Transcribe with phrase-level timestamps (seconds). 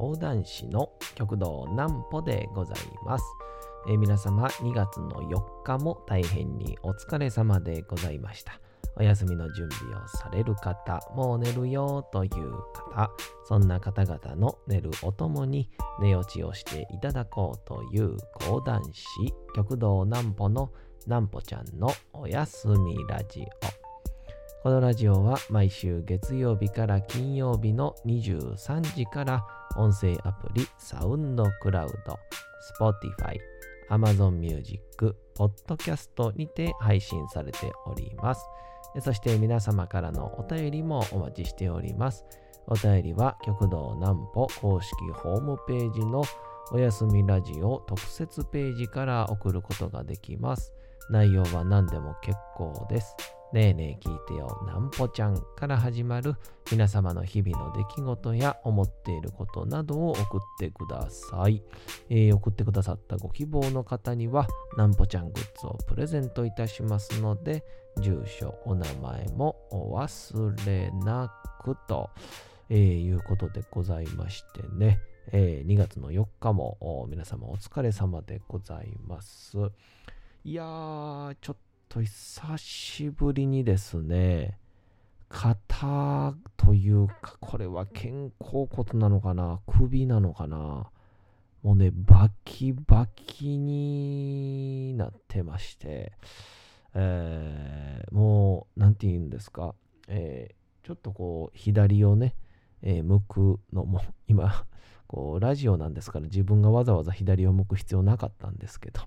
[0.00, 3.24] 講談師の極道南歩でございます。
[3.86, 8.58] えー皆様2月の4日も大変にお疲れ様でございました。
[8.96, 12.30] お休みの準備をされる方、もう寝るよという
[12.72, 13.10] 方、
[13.44, 15.68] そんな方々の寝るおともに
[16.00, 19.04] 寝落ちをしていただこうという講談師、
[19.54, 20.72] 極道南歩の
[21.04, 23.44] 南歩ちゃんのおやすみラジオ。
[24.62, 29.46] このラジオは毎週月曜日から金曜日の23時から
[29.76, 32.18] 音声アプリサウンドクラウド、
[32.78, 33.38] Spotify、
[33.90, 38.46] Amazon Music、Podcast にて配信されております。
[39.00, 42.24] そして皆様からのお便りもお待ちしております。
[42.66, 46.22] お便りは極道南歩公式ホームページの
[46.72, 50.72] おやすみラジオ特設ページから送ることができます。
[51.10, 53.16] 内容は何でも結構です。
[53.52, 56.36] ねえねえ聞いてよ、なんぽちゃんから始まる
[56.70, 61.60] 皆様の日々の出来事や思っていることなどを送ってください。
[62.10, 67.64] えー送ってくださったご希望の方には、なんぽちゃんグッズをプレゼントいたしますので、
[68.00, 71.32] 住所、お名前もお忘れな
[71.64, 72.10] くと、
[72.68, 75.00] えーいうことでございましてね、
[75.32, 79.58] えー2月の4日も皆様お疲れ様でございます。
[80.44, 84.56] いやー、ちょっとと久しぶりにですね、
[85.28, 90.88] 肩というか、これは肩甲骨なのかな首なのかな
[91.64, 96.12] もうね、バキバキになってまして、
[96.94, 99.74] えーもう、なんて言うんですか、
[100.06, 100.54] えー
[100.86, 102.36] ちょっとこう、左をね、
[102.82, 104.64] えー向くのも、今、
[105.08, 109.00] こう、ラジオなんですから自分がわざわざ左を向く必要なかったんですけど、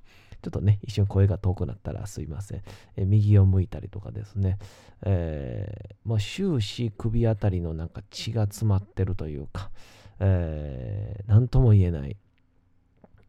[0.44, 2.61] ちょっとね、一瞬声が遠くなったらすいません。
[2.97, 4.58] え右を向いたりとかですね、
[5.04, 9.71] えーもう終始首あたりのなんか血が詰まってるというか、
[10.20, 12.17] えーなんとも言えない、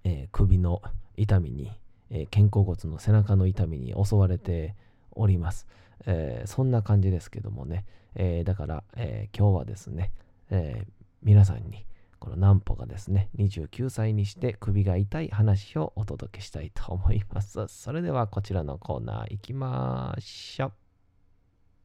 [0.03, 0.83] えー首の
[1.17, 1.71] 痛みに、
[2.11, 4.75] え肩甲骨の背中の痛みに襲われて
[5.13, 5.69] おります。
[6.07, 7.85] えそんな感じですけどもね、
[8.17, 10.11] えだから、え今日はですね、
[10.51, 10.85] え
[11.23, 11.87] 皆さんに
[12.25, 17.67] この南歩がですね、29歳にして首が痛い話をお届けしたいと思います。
[17.69, 20.73] それではこちらのコーナー行きましょう。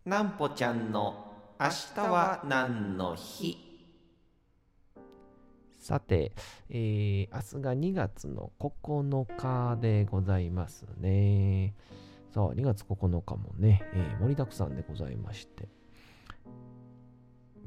[0.06, 3.58] 南歩ちゃんの明日は何の日？
[5.78, 6.32] さて、
[6.70, 11.76] えー明日が2月の9日でございますね。
[12.34, 15.68] さあ、2月9日もね、えー盛りだくさんでございまして、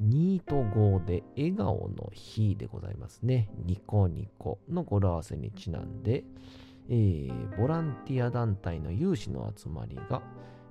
[0.01, 3.49] 2と5で笑顔の日でございますね。
[3.65, 6.23] ニコニコの語呂合わせにちなんで、
[6.89, 10.21] えーボランティア団体の有志の集まりが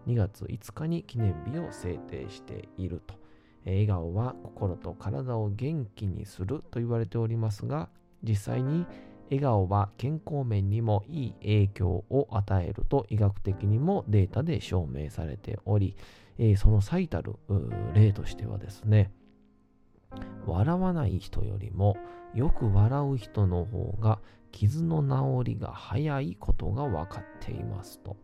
[0.07, 3.15] 2月5日に記念日を制定していると。
[3.65, 7.89] え笑顔は心と体を元気にすると言われておりますが、
[8.23, 8.87] 実際に
[9.31, 15.97] 笑顔は健康面にもいい影響を与えると医学的にもデータで証明されており、
[16.39, 17.37] えその最たる
[17.95, 19.13] 例としてはですね、
[20.47, 21.97] 笑わない人よりも
[22.35, 24.19] よく笑う人の方が
[24.51, 28.17] 傷の治りが早いことが分かっていますと。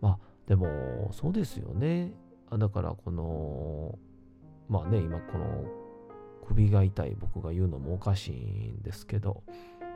[0.00, 2.12] まあでもそうですよね。
[2.50, 3.98] だからこの
[4.68, 5.64] まあね今この
[6.46, 9.42] 首が痛い僕が言うのもおかしいんですけど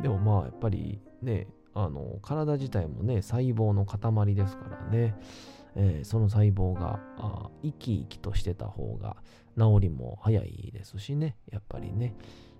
[0.03, 5.15] でもまあやっぱりねあの体自体もね細胞の塊ですからね、
[5.75, 7.01] えーその細胞が
[7.63, 9.17] 生き生きとしてた方が
[9.57, 11.37] 治りも早いですしね。
[11.51, 12.15] やっぱりね、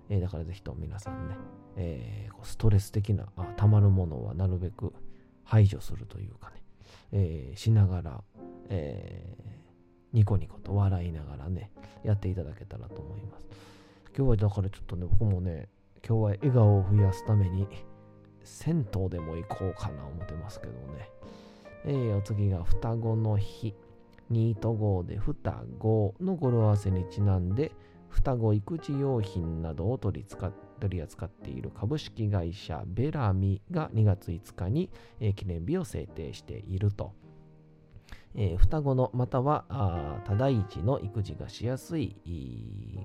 [0.09, 1.35] えーだからぜひとも皆さんね、
[1.75, 4.93] えーこうストレス的なあ溜まるものはなるべく
[5.43, 6.63] 排除するというかね、
[7.11, 8.23] えしながら、
[8.69, 9.37] え
[10.13, 11.71] ニコニコと笑いながらね
[12.03, 13.47] やっていただけたらと思います。
[14.15, 15.69] 今日はだからちょっとね僕もね
[16.05, 17.65] 今日は笑顔を増やすために
[18.43, 21.09] 銭湯でも行こうかな思ってますけどね
[21.85, 23.73] えーお次が双子の日
[24.31, 27.71] 2と5で双子の語呂合わせにちなんで
[28.09, 34.89] 双子育児用品などを取り使取り扱っている株式会社ベラミが2月5日に、
[35.21, 37.13] えー記念日を制定していると。
[38.35, 42.15] えー双子のまたはあー多大一の育児がしやすい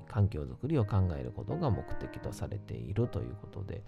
[0.08, 3.82] 環境づくりを考えることが目的とされているということで、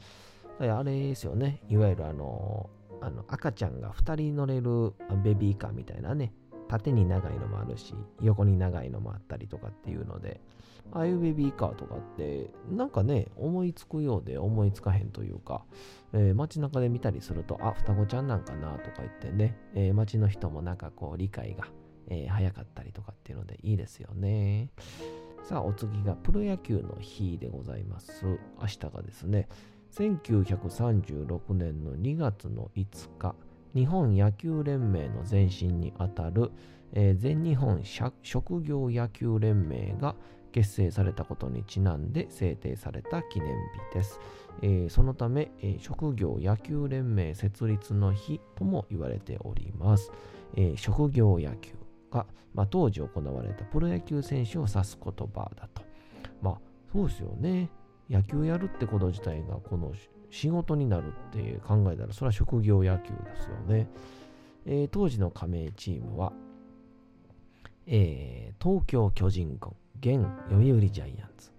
[0.61, 2.69] あれですよね、いわゆるあの
[3.01, 4.93] あの赤ちゃんが2人乗れる
[5.25, 6.35] ベビーカーみたいなね、
[6.69, 10.41] 縦に長いのもあるし、横に長いのもあったりとかっていうので、
[10.93, 15.65] ああいうベビーカーとかって、なんかね、思いつくようで思いつかへんというか、
[16.13, 21.69] えー街中で見たりすると、あ、双子ちゃんなんかなとか言ってね、えー街の人もなんかこう理解が、
[22.09, 24.71] えー早かったりとかっていうのでいいですよね。
[25.45, 28.25] さあ、お次がプロ野球の日でございます。
[28.61, 29.49] 明日がですね、
[29.93, 33.35] 1936年の2月の5日、
[33.75, 36.51] 日本野球連盟の前身にあたる、
[36.93, 40.17] えー、全日本職業野球連盟が
[40.51, 43.49] 結成されたことにちなんで制定された記念
[43.91, 44.21] 日です。
[44.63, 50.13] えー、そのため、えー、職業野球連盟設立の日とも言われております。
[50.57, 51.73] えー、職業野球
[52.11, 55.83] が、まあ、当時行われたプロ野球選手を指す言葉だと。
[56.43, 56.59] まあ
[56.93, 57.71] そうですよね。
[58.09, 59.93] 野球やるってこと自体がこの
[60.31, 63.89] 仕事になるって考えたらそれは職業野球ですよね。
[64.67, 66.33] えー、当時の加盟チームは、
[67.87, 71.53] えー、東京巨人軍、現読売ジャイアンツ、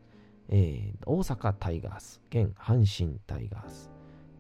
[0.50, 3.92] えー、大阪タイガース、現阪神タイガース、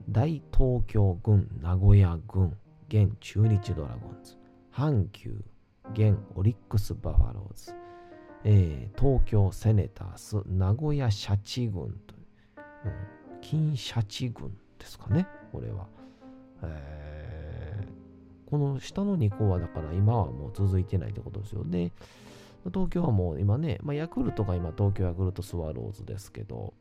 [0.09, 2.57] 大東京軍、名古屋軍、
[2.89, 4.37] 現中日ドラゴンズ、
[4.73, 5.43] 阪急、
[5.93, 7.75] 現オリックス・バファローズ、
[8.43, 12.15] えー、東京セネタース、名古屋シャチ軍と、
[12.85, 12.89] う。
[12.89, 12.91] ん、
[13.39, 14.49] 金シャチ軍
[14.79, 15.85] ですかね、これは。
[16.63, 21.63] えー、この下の2個はだから今はもう続いてないってことですよ。
[21.63, 21.91] ね。
[22.69, 26.73] 東京はもう今ね、まあ、ヤクルトが今東京ヤクルトスワローズですけど、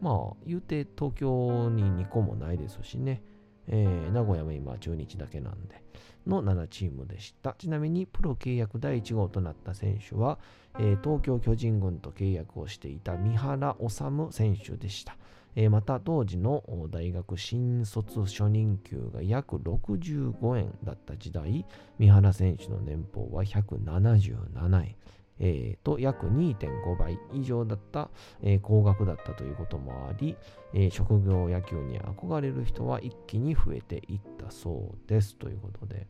[0.00, 3.22] まあ言うて東京に2個もないですしね、
[3.66, 5.82] えー、名古屋も今中日だけなんで、
[6.26, 7.54] の7チームでした。
[7.58, 10.38] ちなみにプロ契約第1号となった選手は、
[10.78, 13.86] えー、東京巨人軍と契約をしていた三原治
[14.30, 15.16] 選手でした。
[15.56, 21.66] えー、また当時の大学新卒初任給が約65円だった時代、
[21.98, 24.96] 三原選手の年俸は177円。
[25.40, 28.10] えー、と約2.5倍以上だった、
[28.42, 30.36] えー、高額だったということもあり、
[30.74, 36.06] えー、職業野球に憧れる人は一気に増えていったそうですということで。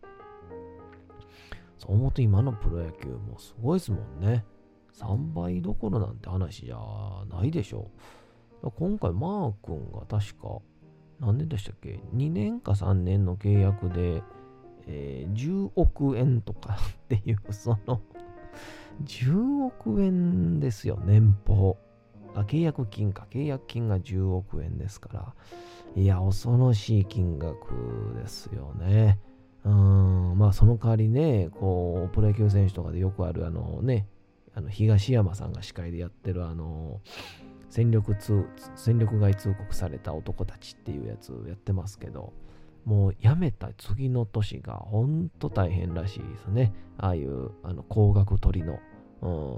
[1.78, 4.44] そう思うと今のプロ野球もすごいですもんね。
[4.94, 6.76] 3倍どころなんて話じゃ
[7.30, 7.90] ないでしょ
[8.62, 8.70] う。
[8.72, 10.58] 今回マー君が確か
[11.20, 14.22] 何年でしたっけ？2年か3年の契約で、
[14.88, 18.00] えー、10億円とかっていうその
[19.04, 21.76] 10億円ですよ、年俸。
[22.34, 23.26] あ、契約金か。
[23.30, 25.34] 契約金が10億円ですから。
[25.96, 29.18] いや、恐ろしい金額ですよね。
[29.64, 34.06] うん、まあその代わりね、こう、プロ野球選手とかでよくあるあのね、
[34.54, 37.00] あの東山さんが司会でやってるあの、
[37.68, 38.46] 戦力通、
[38.76, 42.32] 戦力外通告された男たちっていうやつやってますけど、
[42.84, 46.72] もう辞めた次の年が本当大変らしいですね。
[46.96, 48.78] ああいうあの高額取りの、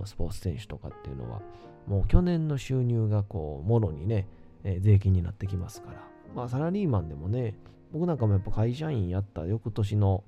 [0.00, 1.40] うん、スポーツ選手とかっていうのは、
[1.86, 4.28] もう去年の収入がこう、もろにね、
[4.64, 6.08] えー、税金になってきますから。
[6.34, 7.56] まあサラリーマンでもね、
[7.92, 10.24] 僕なんかもやっぱ会社員やった翌年の、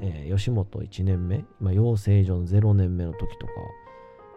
[0.00, 3.52] えー、吉本1年目、今養成所の0年目の時とか、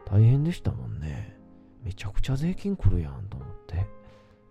[0.05, 1.37] 大変でしたもんね。
[1.83, 3.85] めちゃくちゃ税金来るやんと思って。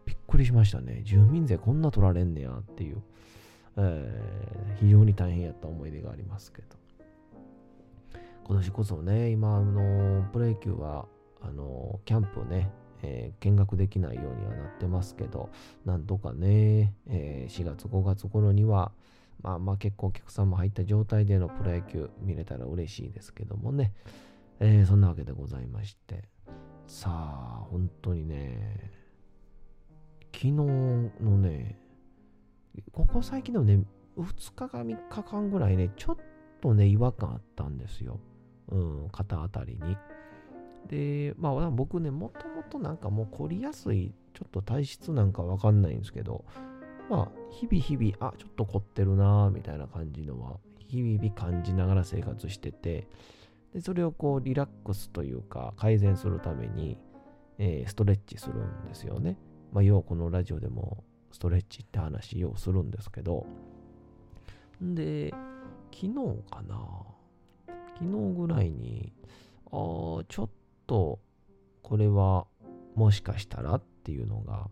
[0.07, 1.03] びっくりしましたね。
[1.05, 3.03] 住民税こんな取られんねやっていう。
[3.77, 6.77] えー、非常に大変やった思い出がありますけど。
[8.45, 11.07] 今年こそね、今、あの、プロ野球は、
[11.41, 12.71] あの、キャンプをね、
[13.03, 15.51] えー、見学できないようにはなってますけど、
[15.85, 18.93] なんとかね、えー、4月、5月頃には、
[19.43, 23.93] まあまあ結構お客さんも入った状態でのプロ野球見れたら嬉しいですけどもね、
[24.61, 26.25] えー、そんなわけでございまして、
[26.87, 28.93] さあ、本当にね、
[30.33, 31.79] 昨日のね、
[32.93, 33.83] ここ最近でもね、
[34.19, 36.17] 2日か3日間ぐらいね、ちょっ
[36.61, 38.21] とね、違和感あったんですよ。
[38.69, 39.97] うん、肩あたりに。
[40.89, 46.45] で、まあ僕ね、もともとなんかもう凝りやすい、ちょっと体質なんかわかんないんですけど、
[47.09, 53.09] まあ、日々日々、あ、ちょっと凝ってるなみたいな感じのは、日々感じながら生活してて、
[53.73, 56.97] でそれをこうリラックスというか改善するために、
[57.59, 59.39] えー、ストレッチするんですよね。
[59.73, 61.05] まあ、要はこのラジオでも
[61.37, 63.47] ストレッチって話をするんですけど、
[64.81, 65.35] で、
[65.93, 66.15] 昨日
[66.51, 66.79] かな
[67.99, 69.13] 昨日ぐらいに、
[69.71, 70.49] ああ、ちょっ
[70.87, 71.19] と、
[71.83, 72.47] これは
[72.95, 74.71] もしかしたらっていうのが、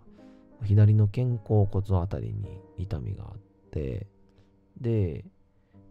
[0.63, 3.39] 左の肩甲骨あたりに痛みがあっ
[3.71, 4.07] て、
[4.81, 5.27] で、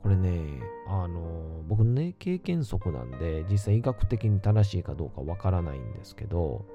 [0.02, 6.66] これね、あの、僕のね、経験則なんで、実際医学的に正しいかどうかわからないんですけど、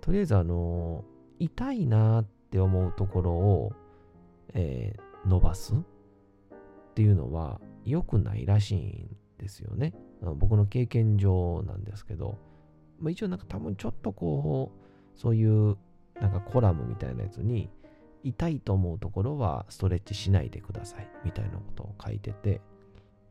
[0.00, 1.04] とりあえずあの、
[1.38, 3.72] 痛いなっって思うところを、
[4.54, 5.76] えー、伸ばすっ
[6.94, 9.94] ていうのは良くないらしいんですよね。
[10.36, 12.38] 僕の経験上なんですけど、
[12.98, 14.72] まあ、一応なんか多分ちょっとこ
[15.16, 15.76] う、そういう
[16.20, 17.70] なんかコラムみたいなやつに、
[18.22, 22.60] 痛いと思うところはストレッチしないでくださいみたいなことを書いてて、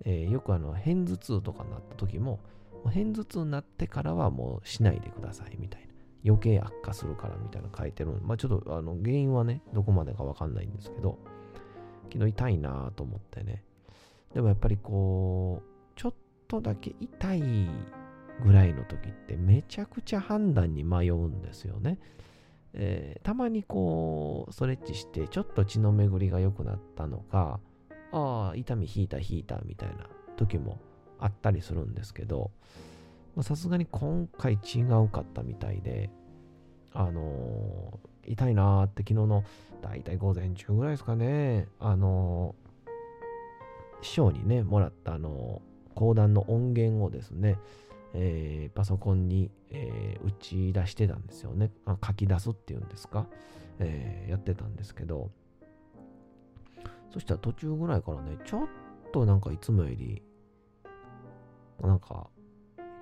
[0.05, 2.39] えー、よくあの、片頭痛とかなった時も、
[2.85, 5.88] 片頭痛になってからはもうしないでくださいみたいな。
[6.25, 11.17] 余計悪化するからみたいな書いてるまあちょっとあの原因はね、どこまでかわかんないんですけど、
[12.11, 13.63] 昨日痛いなと思ってね。
[14.33, 16.13] でもやっぱりこう、ちょっ
[16.47, 17.41] とだけ痛い
[18.43, 21.99] ぐらいの時ってめちゃくちゃ判断に迷うんですよね。
[22.73, 27.59] えー、たまにこう、ストレッチしてちょっと血の巡りが良くなったのか、
[28.11, 30.79] ああ、痛み引いた引いたみたいな時も
[31.19, 32.51] あったりするんですけど、
[33.41, 36.09] さすがに今回違うかったみたいで、
[36.93, 39.43] あのー、痛いなーって昨日の
[39.81, 47.57] だいたい午前中ぐらいですかね、あのー、師匠にね、もらったあのー、講談の音源をですね、
[48.13, 51.71] えー、パソコンに、えー、打ち出してたんですよね。
[52.05, 53.27] 書き出すっていうんですか、
[53.79, 55.29] えー、やってたんですけど、
[57.11, 58.67] そしたら途中ぐらいからね、ちょっ
[59.11, 60.21] となんかいつもより、
[61.81, 62.29] なんか、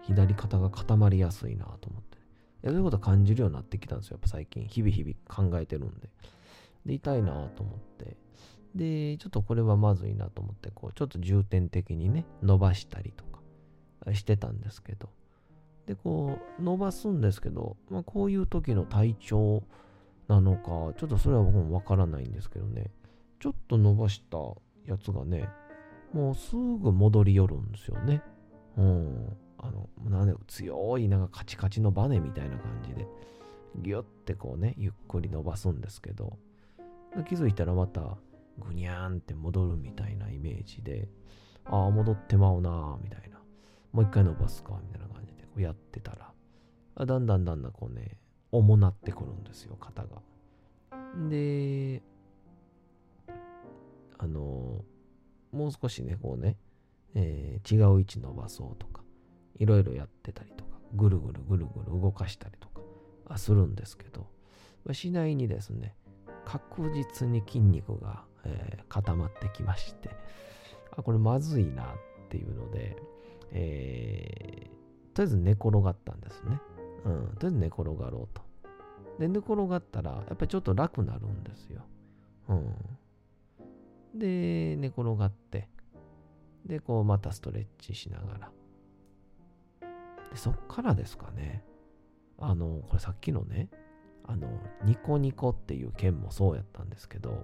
[0.08, 2.24] 左肩が固まりやすいなと思って、ね。
[2.66, 4.16] そういうこと感じるようになってきたんですよ。
[4.16, 6.10] やっぱ最近、日々日々考えてるんで。
[6.86, 8.18] で、痛いなと思って。
[8.74, 15.10] で、ちょっとこれはまずいなと思って、こう、ちょっと重点的にね、伸ばしたりとかしてたんですけど。
[15.86, 19.64] で、こう、伸ばすんですけど、まあ、こういう時の体調
[20.28, 22.92] なのか、ちょっとそれは僕もわからないんですけどね。
[23.40, 24.38] ちょっと伸ばした
[24.86, 25.50] やつがね、
[26.14, 28.22] もうすぐ戻り寄るんですよね。
[28.78, 29.38] うん。
[29.60, 33.08] あの、なんで強いなんかカチカチのバネみたいな感じで、
[33.78, 36.38] ギュッてこうね、ゆっくり伸ばすんですけど、
[37.28, 38.18] 気づいたらまた
[38.60, 41.10] ぐにゃーんって戻るみたいなイメージで、
[41.66, 43.38] ああ、戻ってまうなーみたいな。
[43.92, 48.18] もう一回伸ばすかみたいな感じでこうやってたら、だんだんだんだんこうね、
[48.52, 50.22] 重なってくるんですよ、肩が。
[51.30, 52.02] で、
[54.20, 54.84] あの
[55.52, 56.58] もう少しね、こうね、
[57.16, 59.04] えー、違う位置伸ばそうとか、
[59.60, 62.70] いろいろやってたりとか、ぐるぐるぐるぐる動かしたりと
[63.28, 64.28] かするんですけど、
[64.94, 65.96] 次第にですね、
[66.46, 70.10] 確実に筋肉が、えー、固まってきまして、
[70.96, 71.88] あ、これまずいなっ
[72.30, 72.96] ていうので、
[73.52, 76.60] えー、とりあえず寝転がったんですね。
[77.06, 78.42] うん、とりあえず寝転がろうと。
[79.20, 81.82] で、寝転がったら、やっぱりちょっと楽になるんですよ。
[82.50, 84.20] うん。
[84.20, 85.68] で、寝転がって、
[86.66, 88.52] で、こうまたストレッチしながら。
[90.38, 91.64] で、そっからですかね。
[92.38, 93.70] あの、これさっきのね、
[94.24, 94.48] あの、
[94.86, 97.44] ニコニコっていう件もそうやったんですけど、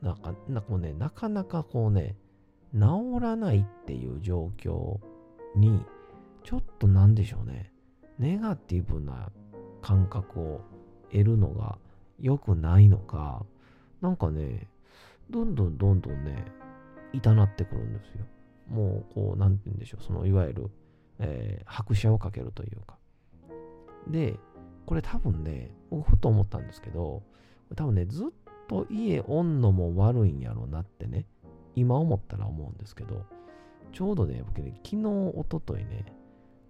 [0.00, 2.16] なんか、なんかね、なかなかこうね、
[2.72, 4.98] 治らないっていう状況
[5.54, 5.84] に、
[6.44, 7.72] ちょっとなんでしょうね、
[8.18, 9.30] ネガティブな
[9.82, 10.60] 感覚を
[11.10, 11.76] 得るのが
[12.18, 13.44] 良くないのか、
[14.00, 14.66] なんかね、
[15.28, 16.42] どんどんどんどんね、
[17.12, 18.24] 痛なってくるんですよ。
[18.66, 20.70] もう、こう、なんて言うんでしょう、その、いわゆる、
[21.18, 22.96] えー、拍車をかけるというか。
[24.08, 24.38] で、
[24.86, 27.22] これ多分ね、僕ふと思ったんですけど、
[27.74, 28.28] 多分ね、ずっ
[28.68, 31.26] と家おんのも悪いんやろうなってね、
[31.74, 33.24] 今思ったら思うんですけど、
[33.92, 35.06] ちょうどね、僕ね、昨日、
[35.36, 36.06] おとといね、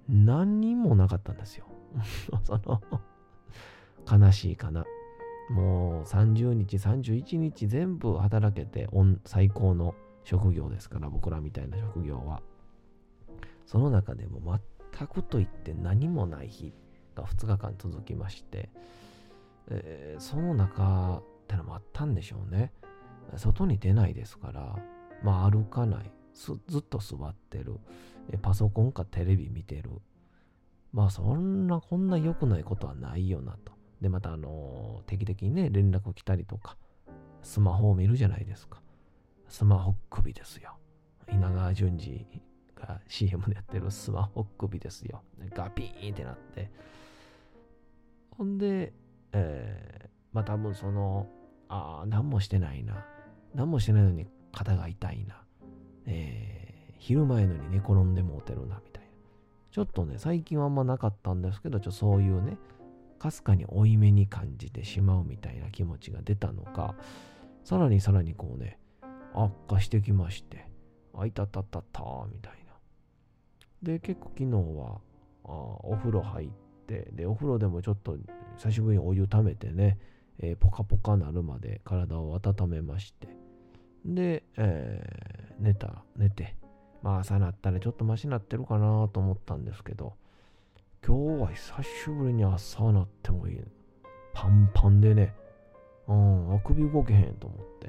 [0.09, 1.67] 何人もなかったんですよ。
[2.45, 2.81] その
[4.11, 4.85] 悲しいかな。
[5.51, 8.89] もう30日、31日全部働けて
[9.25, 12.43] 最高の職業ですから、僕らみたいな職業は。
[13.69, 14.59] その中でも
[14.97, 16.73] 全くと言って何もない日
[17.15, 18.71] が2日間続きまして、
[19.69, 22.73] えー、その中ってのもあったんでしょうね。
[23.37, 24.77] 外に出ないですから、
[25.23, 27.79] まあ歩かない、ずっと座ってる、
[28.41, 29.91] パソコンかテレビ見てる。
[30.95, 33.75] まあそんな、こんな良くないことはないよなと。
[34.01, 36.79] で、またあの、定期的にね、連絡来たりとか、
[37.43, 38.81] スマホを見るじゃないですか。
[39.47, 40.79] スマホ首ですよ。
[41.31, 42.48] 稲川淳二
[42.79, 45.23] が CM でやってるスマホ首ですよ。
[45.55, 46.71] ガピーンってなって。
[48.31, 48.93] ほんで、
[49.33, 51.27] えー、まあ多分その、
[51.69, 53.05] ああ、何もしてないな。
[53.55, 55.43] 何もしてないのに肩が痛いな。
[56.07, 59.09] えー、昼前のに寝転んでもうてるな、みたいな。
[59.71, 62.57] ちょっとね、最近はあんまなかったんですけど、ちょそういうね、
[63.19, 66.95] かすかに負い目に感じてしまうみたいな気持ちが出たのか、
[67.65, 68.79] さらにさらにこうね、
[69.35, 70.67] 悪化してきまして、
[71.15, 72.68] あいたたたたみたいな。
[73.83, 75.01] で、結構昨日は
[75.45, 76.49] あお風呂入っ
[76.87, 78.17] て、で、お風呂でもちょっと
[78.57, 79.99] 久しぶりにお湯ためてね、
[80.41, 83.29] えー、ポカポカなるまで体を温めまして、
[84.05, 86.57] で、えー、寝た、寝て、
[87.03, 90.15] まあ朝なったらちょっとマシになってるかなと思ったんですけど、
[91.07, 93.61] 今日は久しぶりに朝なってもいい。
[94.35, 95.35] パンパンでね、
[96.07, 97.89] うん、あくび動けへんと思って、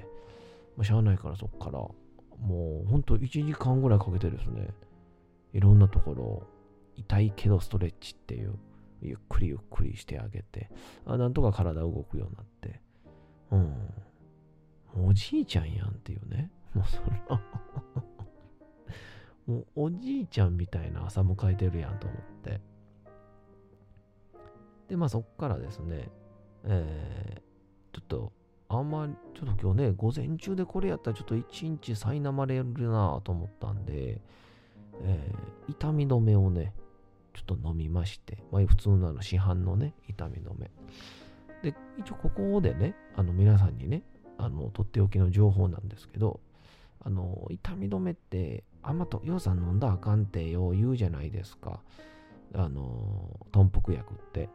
[0.75, 4.69] まあ、しゃあないからそっから、もうほんと1時間ぐらいかけてですね、
[5.53, 6.43] いろんなところ
[6.95, 8.55] 痛いけどストレッチっていう、
[9.01, 10.69] ゆっくりゆっくりしてあげて、
[11.05, 12.81] あなんとか体動くようになって、
[13.51, 15.07] うん。
[15.07, 16.51] おじいちゃんやんっていうね。
[16.73, 17.01] もうそ
[17.33, 17.41] の
[19.47, 22.61] もうおじいちゃんみたいな朝迎えてるやんと思って。
[24.89, 26.09] で、まあそっからですね、
[26.65, 28.31] えー、ちょっと、
[28.67, 34.21] あんまり、ちょっと今日ね、午前中でこれやったらちょっと一日苛まれるなと思ったんで、
[35.03, 36.73] えー、痛み止めをね、
[37.33, 40.71] ちょっと飲みまして、まあ普通のあの市販のね、痛み止め。
[41.63, 44.03] で、一応ここでね、あの皆さんにね、
[44.37, 46.39] あの、とっておきの情報なんですけど、
[47.01, 51.81] あの、痛み止めって、あんまと、ようさん飲んだらあかんってよう言うじゃないですか。
[52.53, 54.49] あの、豚腹薬って。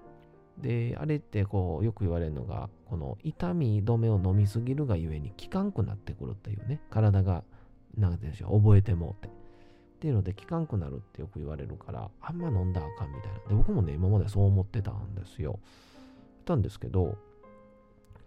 [0.58, 7.44] で、あれってこう、よく言われるのが、この痛み止めを飲みすぎるがゆえに効かんくなってくるっていうね、体が、
[7.96, 9.30] なんてうんでしょう、覚えてもうて。
[10.04, 13.38] っていうので、効かんくなるってよく言われるから、あんま飲んだらあかんみたいな。
[13.48, 15.58] で、僕もね、今までそう思ってたんですよ。
[16.44, 17.16] たんですけど、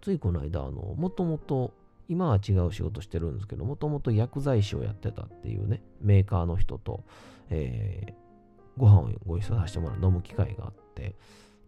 [0.02, 1.72] ついこの間、あの、もともと
[2.10, 7.04] 今は違う仕事してるんですけど、もともと薬剤師をやってたっていうね、メーカーの人と、
[7.52, 8.14] えー、
[8.76, 11.14] ご飯をご一緒させてもらう、飲む機会があって、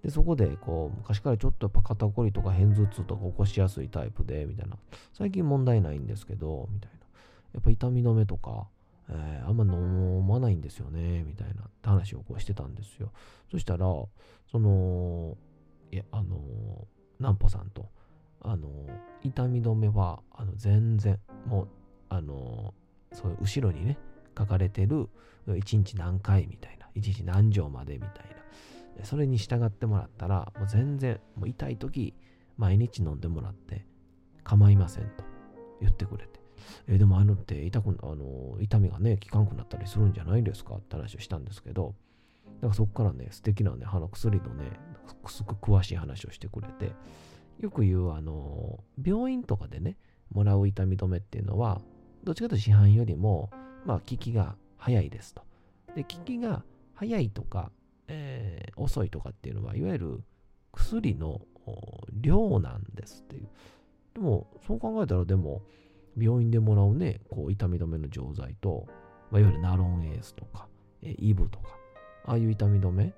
[0.01, 4.75] で、そこで、こう、昔からちょっとやっぱ肩こりとか片頭痛とか起こしやすいタイプで、みたいな。
[5.13, 6.97] 最近問題ないんですけど、みたいな。
[7.53, 8.65] やっぱ痛み止めとか、
[9.09, 13.11] えー、あんま飲まないんですよね、みたいな話をこうしてたんですよ。
[13.49, 13.85] そしたら、
[14.51, 15.37] その、
[15.91, 17.89] いや、あのー、ナンポさんと、
[18.41, 18.69] あの、
[19.23, 21.67] 痛み止めは、あの、全然、もう、
[22.09, 22.73] あの、
[23.11, 23.97] そういう後ろにね、
[24.37, 25.09] 書かれてる、
[25.47, 28.11] 1日何回みたいな、1日何錠までみたい
[28.97, 32.13] な、それに従ってもらったら、もう全然、もう痛い時、
[32.57, 33.85] 毎日飲んでもらって、
[34.43, 35.23] 構いませんと
[35.81, 36.38] 言ってくれて。
[36.87, 40.75] えでもあのって痛く、あの、痛みがね、効かんくなったりするんじゃないですか？
[40.75, 41.95] って話をしたんですけど、
[42.55, 44.71] だからそこからね、素敵なね、歯の薬のね、
[45.27, 46.93] すごく詳しい話をしてくれて、
[47.59, 49.97] よく言う、あの、病院とかでね、
[50.31, 51.81] もらう痛み止めっていうのは、
[52.23, 53.49] どっちかというと市販よりも、
[53.85, 55.41] まあ、効きが早いですと。
[55.95, 57.71] で、効きが早いとか、
[58.07, 60.23] えー、遅いとかっていうのは、いわゆる
[60.71, 61.41] 薬の
[62.13, 63.47] 量なんですっていう。
[64.13, 65.61] でも、そう考えたら、でも、
[66.21, 68.85] 病院でもらうね、こう、痛み止めの錠剤と、
[69.31, 70.67] まあ、いわゆるナロンエースとか、
[71.01, 71.69] え、イブとか、
[72.25, 73.13] ああいう痛み止め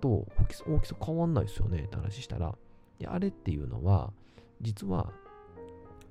[0.00, 0.26] と
[0.66, 2.54] 大きさ変わんないですよねって話したら、
[2.98, 4.12] であれっていうのは、
[4.60, 5.12] 実は、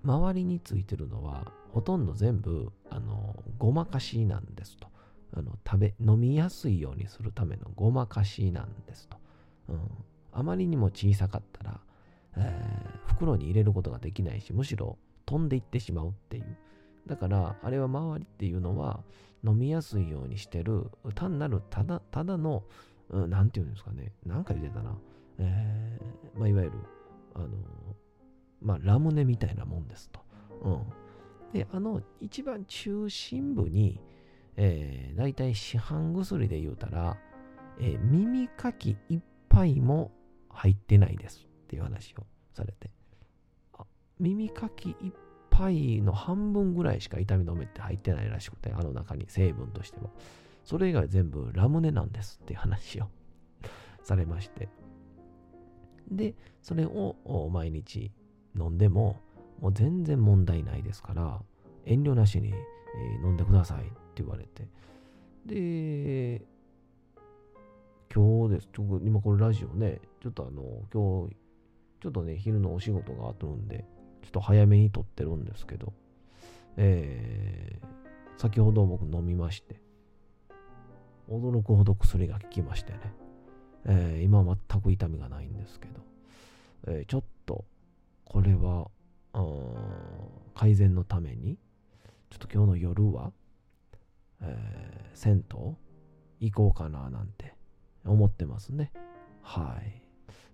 [0.03, 4.87] 周りについてるのは、ほとんど全部、あの、ごまかしなんですと。
[5.33, 9.17] あの、食べ、飲みやすいようにするためのごまかしなんですと。
[9.69, 9.79] うん。
[10.31, 11.79] あまりにも小さかったら、
[12.37, 16.57] えー、袋に入れることができないし、むしろ飛んでいってしまうっていう。
[17.05, 19.03] だから、あれは周りっていうのは、
[19.43, 22.63] 飲みやすいようにしてる、単なるただ、ただの、
[23.09, 24.11] うん、なんていうんですかね。
[24.25, 24.97] なんか言ってたな。
[25.37, 26.73] えー、まあ、いわゆる、
[27.35, 27.47] あの、
[28.61, 30.19] まあ、ラムネみたいなもんですと。
[30.63, 30.81] うん。
[31.53, 34.01] で、あの、一番中心部に、
[34.55, 37.17] えー、大体市販薬で言うたら、
[37.79, 40.11] えー、耳かき一杯も
[40.49, 42.96] 入ってないですっていう話をされて。
[44.19, 45.13] 耳かき一
[45.49, 50.09] 杯の半分ぐらいしか痛み止めって入ってないらしくて、あの中に成分としては。
[50.63, 53.07] それ以外全部ラムネなんですっていう話を
[54.03, 54.69] されまして。
[56.11, 58.11] で、それを毎日
[58.57, 59.17] 飲んでも、
[59.61, 61.41] もう全然問題ないですから、
[61.85, 62.55] 遠慮なしに、え、
[63.23, 64.67] 飲んでくださいって言われて。
[65.45, 66.45] で、
[68.13, 68.69] 今日です。
[68.73, 71.35] ちょ今これラジオね、ちょっとあの、今日、
[72.01, 73.85] ちょっとね、昼のお仕事があるんで、
[74.27, 75.93] ちょっと早めに撮ってるんですけど、
[76.75, 79.79] えー、先ほど僕飲みまして、
[81.29, 82.99] 驚くほど薬が効きましてね。
[83.85, 86.01] えー、今は全く痛みがないんですけど、
[86.87, 87.63] えー、ちょっと
[88.25, 88.89] これは
[90.53, 91.57] 改善のために
[92.29, 93.31] ちょっと今日の夜は、
[94.41, 95.45] えー、銭
[96.41, 97.53] 湯行こうかななんて
[98.03, 98.91] 思ってますね。
[99.41, 100.01] はい、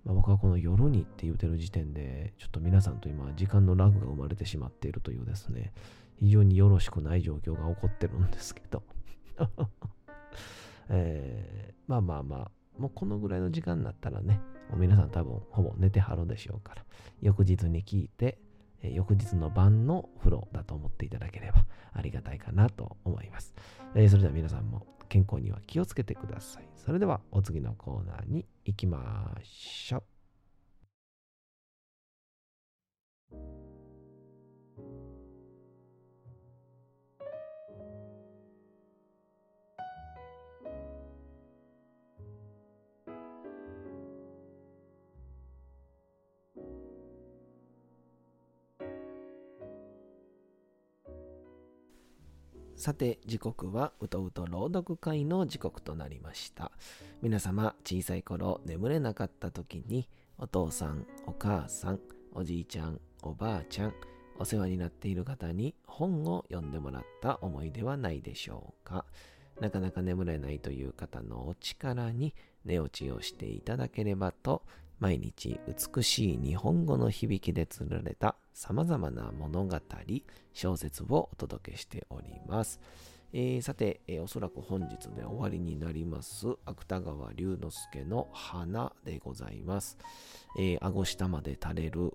[0.06, 5.74] まあ、僕はこの夜にって言うてる時点でちょっと皆さんと今時間のラグが生まれてしまっているというですね
[6.20, 8.84] 非常によろしくない状況が起こってるんですけど
[10.90, 14.40] えー、まあまあまあもうこのぐらいの時間になったらね、
[14.70, 16.84] もう皆さん多分ほぼ寝てはるでしょうから、
[17.22, 18.40] 翌日に聞いて、
[18.82, 23.54] えー、翌日の晩の風呂だと思っていただければありがたいかなと思います。
[23.96, 26.68] えー、それでは皆さんも健康には気をつけてください。
[26.76, 30.13] それではお次のコーナーに行きましょう。
[52.84, 56.70] さて時刻はうとうと朗読会の時刻となりました。
[57.22, 62.02] 皆様小さい頃眠れなかった時にお父さんお母さん
[62.34, 63.94] おじいちゃんおばあちゃん
[64.38, 69.06] お世話になっている方に本を読んでもらった思い出はないでしょうか。
[69.62, 74.62] なかなか眠れないという方のお力に寝落ちをしていただければと
[75.00, 79.80] 毎日美しい日本語の響きで綴られた様々な物語、
[80.54, 82.80] 小説をお届けしております。
[83.36, 89.98] えー、さて、えー、おそらく本日で終わりになります、芥川龍之介の花でございます。
[90.56, 92.14] えー、顎下まで垂れる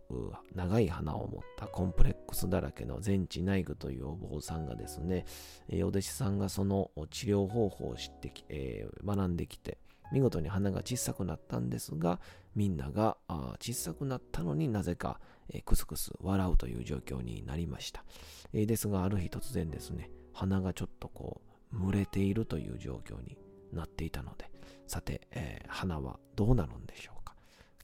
[0.54, 5.24] 長い花を持ったコンプレックスだらけの全治内具というお坊さんがですね、
[5.68, 9.78] えー、お弟子さんがその治療方法を知ってき、えー、学んできて、
[10.12, 12.20] 見事に花が小さくなったんですが、
[12.54, 13.16] みんなが
[13.60, 18.04] 小さくなったのになぜか、えー、クスクス笑うという状況になりました。
[18.52, 21.40] えー、ですが、ある日突然ですね、花がちょっとこ
[21.72, 23.36] う、蒸れているという状況に
[23.72, 24.50] なっていたので、
[24.86, 27.34] さて、えー、鼻はどうなるんでしょうか。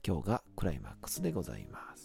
[0.05, 2.04] 今日がクライマックスでございます。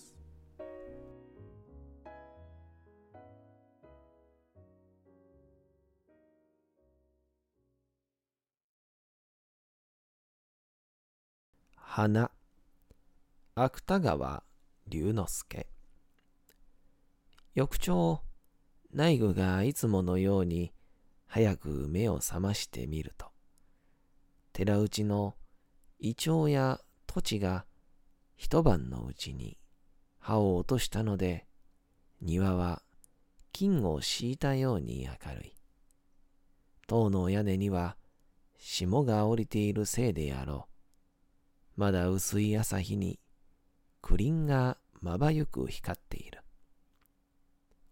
[11.93, 12.31] 花。
[13.57, 14.45] 芥川
[14.87, 15.67] 龍之介。
[17.57, 18.23] 翌朝
[18.93, 20.73] 内具がいつものように
[21.27, 23.33] 早く目を覚ましてみると。
[24.53, 25.35] 寺内の
[25.99, 27.67] イチョウや土地が
[28.37, 29.59] 一晩のうちに
[30.21, 31.45] 葉を落としたので
[32.23, 32.83] 庭は
[33.51, 35.55] 金を敷いたように明るい。
[36.87, 37.97] 塔の屋根には
[38.61, 40.70] 霜が降りているせいであろう。
[41.81, 43.19] まだ薄い朝日に
[44.03, 46.43] クリンがまばゆく光っている。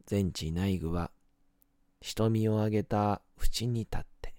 [0.04, 1.10] 全地内具は
[2.02, 4.34] 瞳を上げた縁に立って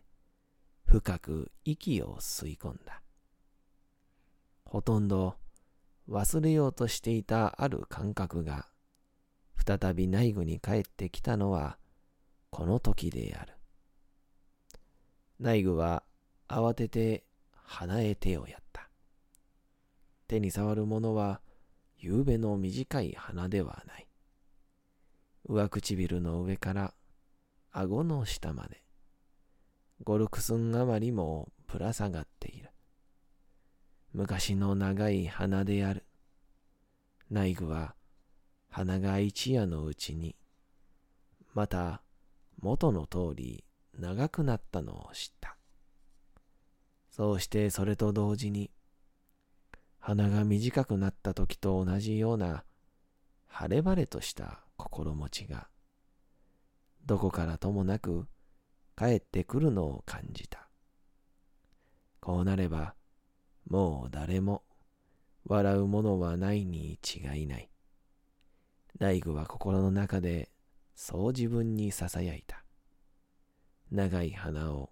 [0.86, 3.02] 深く息を吸い込んだ。
[4.66, 5.34] ほとんど
[6.08, 8.68] 忘れようとしていたある感覚が
[9.56, 11.80] 再び内具に帰ってきたのは
[12.52, 13.54] この時である。
[15.40, 16.04] 内具は
[16.48, 18.69] 慌てて鼻へ手をやった。
[20.30, 21.42] 手に触るものは、
[21.98, 24.08] 夕べの短い鼻ではない。
[25.44, 26.94] 上唇の上から
[27.72, 28.84] 顎の下まで、
[30.04, 32.70] ゴルクスン余りもぶら下がっている。
[34.14, 36.06] 昔の長い鼻である。
[37.32, 37.96] 内具は
[38.70, 40.36] 鼻が一夜のうちに、
[41.56, 42.04] また
[42.62, 43.64] 元の通り
[43.98, 45.58] 長くなったのを知った。
[47.10, 48.70] そうしてそれと同時に、
[50.10, 52.64] 鼻が短くなった時と同じような
[53.46, 55.68] 晴れ晴れとした心持ちが
[57.06, 58.26] どこからともなく
[58.98, 60.68] 帰ってくるのを感じた。
[62.22, 62.96] こうなれば
[63.70, 64.64] もう誰も
[65.46, 67.70] 笑うものはないに違いない。
[68.98, 70.50] 大工は心の中で
[70.96, 72.64] そう自分にささやいた。
[73.92, 74.90] 長い花を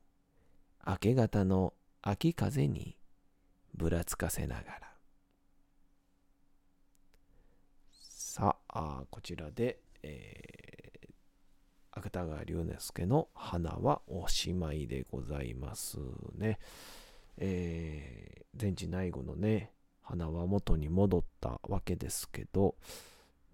[0.85, 2.99] 明け方の秋風に
[3.73, 4.86] ぶらつかせながら。
[8.37, 11.09] さあ、こちらで、えー、
[11.89, 15.97] 芥川龍之介の花はおしまいでございます
[16.35, 16.59] ね。
[17.37, 19.71] えー、全治内後のね、
[20.03, 22.75] 花は元に戻ったわけですけど、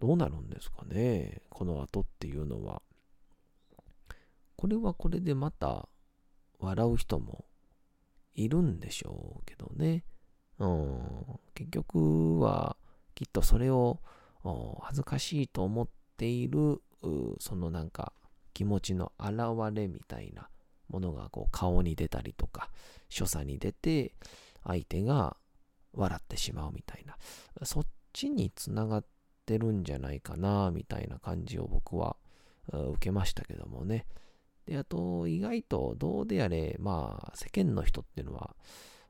[0.02, 2.82] どうなるんですかね、この後っていうのは。
[4.58, 5.88] これはこれでまた
[6.60, 7.46] 笑う人も
[8.36, 10.04] いるんでしょうけどね。
[10.60, 12.76] うん、結局は
[13.16, 14.02] きっとそれを
[14.82, 16.82] 恥ずかしいと思っている、
[17.40, 18.14] そのなんか
[18.54, 20.50] 気持ちの表れみたいな
[20.90, 22.70] ものがこう顔に出たりとか、
[23.10, 24.16] 所作に出て、
[24.64, 25.38] 相手が
[25.94, 27.18] 笑ってしまうみたいな、
[27.66, 29.06] そっちにつながっ
[29.46, 32.16] てるんじゃないかな、みたいな感じを僕は
[32.72, 34.06] 受けましたけどもね。
[34.66, 38.56] で、あと、意外とどうであれ、まあ、世間の人っていうのは、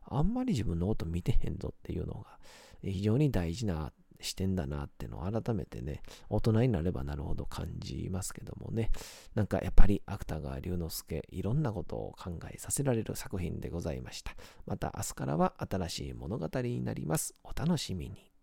[0.01, 2.39] あんまり自分のこと見てへんぞっていうのが、
[2.81, 3.93] 非常に大事な
[4.23, 8.91] 視点だなってのを改めてね、大人になればなるほど感じますけどもね、
[9.35, 14.35] なんかやっぱり芥川龍之介、いろんなことを考えさせられる作品でございました。
[14.65, 17.35] また明日からは新しい物語になります。
[17.43, 18.33] お楽しみに。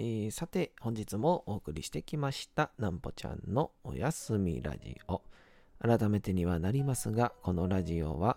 [0.00, 5.22] えー、さて、本日もお送りしてきました、なんぽちゃんのおやすみラジオ。
[5.80, 8.36] 改めてにはなりますが、このラジオは、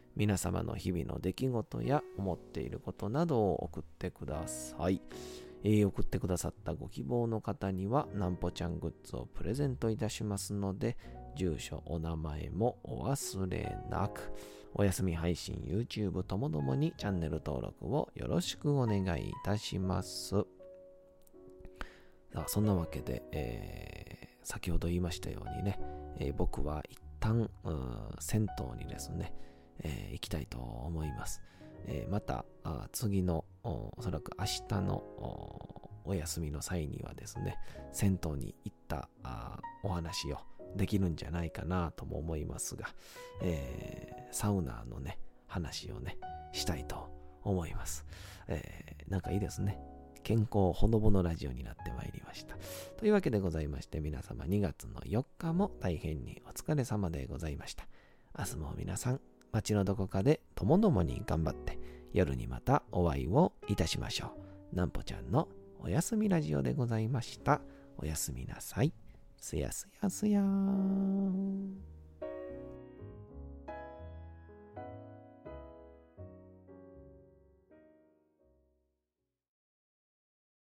[0.15, 5.01] 皆様の日々の出来事や思っていることなどを送ってください。
[5.63, 10.97] え、送ってくださったご希望の方にはなんぽちゃんグッズをプレゼントいたしますので、
[11.35, 14.33] 住所、お名前もお忘れなく。
[14.73, 20.29] お休み配信、YouTube ともどもにチャンネル登録をよろしくお願いいたします。
[20.29, 20.45] さ
[22.35, 25.77] あ、そんなわけで、えー、先ほど言いましたようにね、
[26.19, 27.49] えー、僕は一旦、
[28.19, 28.47] 銭
[28.77, 29.33] 湯にですね、
[29.83, 31.41] えー、行きたいと思います。
[31.87, 32.45] えまた
[32.91, 35.03] 次のおそらく明日の
[36.05, 37.57] お休みの際にはですね、
[37.91, 39.09] 銭湯に行った
[39.83, 40.37] お話を
[40.75, 42.87] できるんじゃないかなとも思いますが、
[43.41, 46.17] えー、サウナのね、話をね、
[46.53, 47.09] したいと
[47.43, 48.05] 思います。
[48.47, 49.79] えー、なんかいいですね。
[50.23, 52.55] 健康ほのぼのラジオになってまいりました。
[52.97, 57.85] というわけでございまして、皆様2月の4日も大変にお疲れ様でございました。
[58.37, 61.79] 明日も皆さん、街のどこかでともどもに頑張って、
[62.13, 64.31] 夜にまたお会いをいたしましょ
[64.73, 64.75] う。
[64.75, 65.47] なんぽちゃんの
[65.79, 67.61] おやすみラジオでございました。
[67.97, 68.93] おやすみなさい。
[69.37, 72.00] すやすやすやーん。